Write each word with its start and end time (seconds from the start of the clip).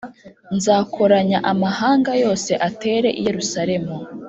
Nzakoranya 0.55 1.37
amahanga 1.51 2.11
yose 2.23 2.51
atere 2.67 3.09
i 3.19 3.21
yerusalemu 3.27 3.95